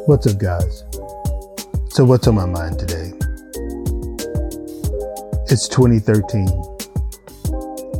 [0.00, 0.82] What's up, guys?
[1.90, 3.12] So, what's on my mind today?
[5.48, 6.48] It's 2013.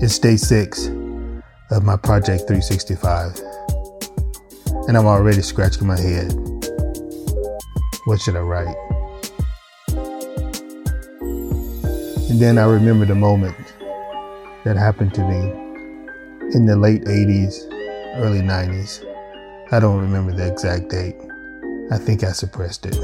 [0.03, 0.89] It's day six
[1.71, 3.39] of my Project 365.
[4.89, 6.33] And I'm already scratching my head.
[8.07, 8.77] What should I write?
[12.31, 13.55] And then I remember the moment
[14.65, 15.39] that happened to me
[16.53, 17.71] in the late 80s,
[18.17, 19.05] early 90s.
[19.71, 21.15] I don't remember the exact date.
[21.91, 22.97] I think I suppressed it.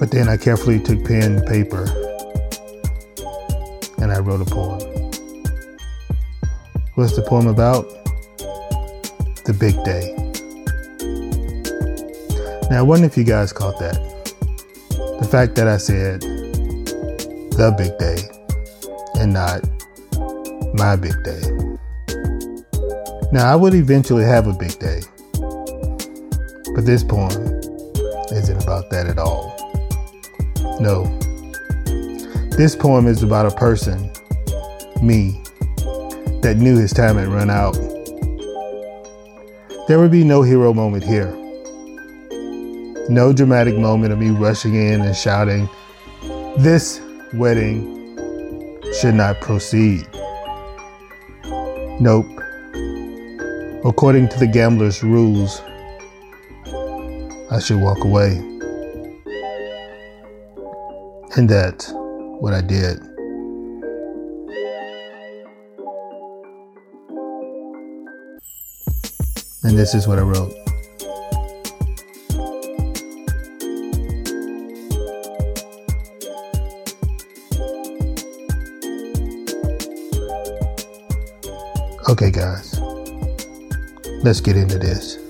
[0.00, 1.84] But then I carefully took pen and paper
[3.98, 4.80] and I wrote a poem.
[6.94, 7.86] What's the poem about?
[9.44, 10.14] The big day.
[12.70, 13.94] Now, I wonder if you guys caught that.
[15.20, 18.18] The fact that I said the big day
[19.20, 19.62] and not
[20.74, 21.40] my big day.
[23.32, 25.00] Now, I would eventually have a big day,
[26.74, 27.30] but this poem
[28.32, 29.54] isn't about that at all.
[30.80, 31.04] No.
[32.56, 34.10] This poem is about a person,
[35.00, 35.40] me,
[36.42, 37.74] that knew his time had run out.
[39.86, 41.30] There would be no hero moment here.
[43.08, 45.68] No dramatic moment of me rushing in and shouting,
[46.56, 47.00] This
[47.34, 47.92] wedding
[49.00, 50.06] should not proceed.
[52.00, 52.26] Nope.
[53.84, 55.60] According to the gambler's rules,
[57.54, 58.32] I should walk away.
[61.36, 62.98] And that's what I did.
[69.62, 70.52] And this is what I wrote.
[82.08, 82.80] Okay, guys,
[84.24, 85.23] let's get into this.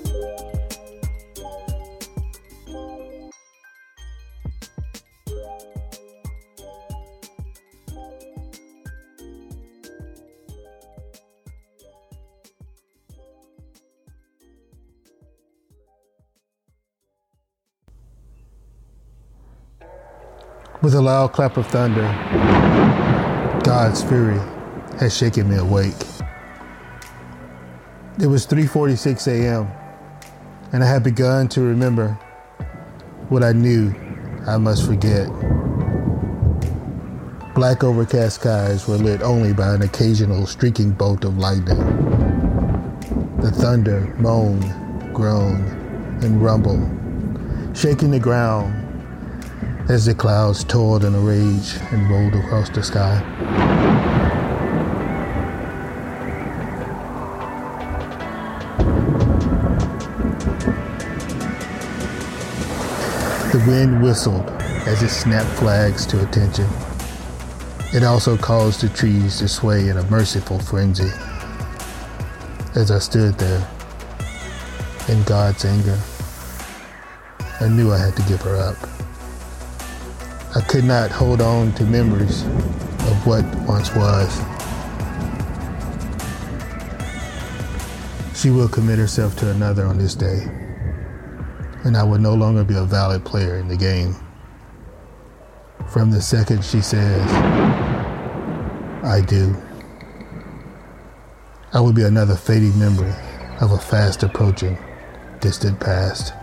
[20.85, 22.03] With a loud clap of thunder,
[23.63, 24.39] God's fury
[24.99, 25.95] had shaken me awake.
[28.21, 29.67] It was 3:46 a.m.,
[30.71, 32.09] and I had begun to remember
[33.29, 33.95] what I knew
[34.45, 35.27] I must forget.
[37.55, 41.79] Black overcast skies were lit only by an occasional streaking bolt of lightning.
[43.39, 44.71] The thunder moaned,
[45.15, 45.67] groaned,
[46.23, 48.84] and rumbled, shaking the ground
[49.87, 53.21] as the clouds toiled in a rage and rolled across the sky.
[63.51, 64.49] The wind whistled
[64.87, 66.67] as it snapped flags to attention.
[67.93, 71.11] It also caused the trees to sway in a merciful frenzy.
[72.73, 73.65] As I stood there,
[75.07, 75.97] in God's anger,
[77.61, 78.94] I knew I had to give her up.
[80.55, 84.33] I could not hold on to memories of what once was.
[88.39, 90.43] She will commit herself to another on this day,
[91.83, 94.15] and I will no longer be a valid player in the game.
[95.89, 97.29] From the second she says,
[99.03, 99.61] I do,
[101.73, 103.13] I will be another fading memory
[103.59, 104.77] of a fast approaching,
[105.41, 106.33] distant past.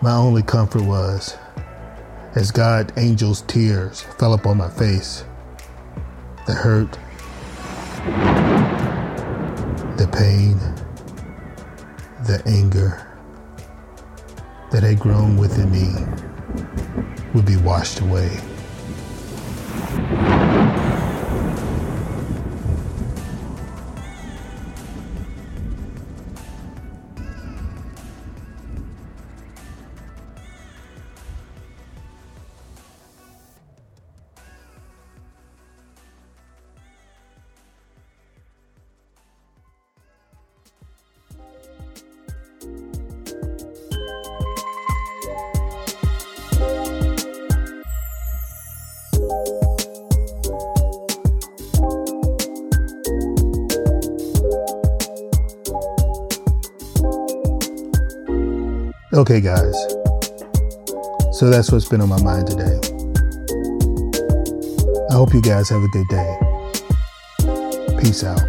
[0.00, 1.36] My only comfort was
[2.34, 5.24] as God angel's tears fell upon my face.
[6.46, 6.98] The hurt,
[9.96, 10.58] the pain,
[12.26, 13.06] the anger
[14.70, 15.92] that had grown within me
[17.34, 18.40] would be washed away.
[59.14, 59.76] Okay, guys.
[61.32, 62.80] So that's what's been on my mind today.
[65.10, 66.38] I hope you guys have a good day.
[68.00, 68.40] Peace out.